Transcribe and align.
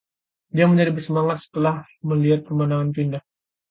Dia 0.55 0.65
menjadi 0.71 0.91
bersemangat 0.97 1.37
setelah 1.45 1.75
melihat 2.09 2.39
pemandangan 2.49 2.87
indah 3.03 3.21
itu. 3.25 3.31